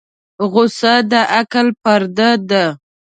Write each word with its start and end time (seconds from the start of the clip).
غوسه 0.51 0.93
د 1.11 1.13
عقل 1.37 1.67
پرده 1.83 2.29
ده. 2.49 2.65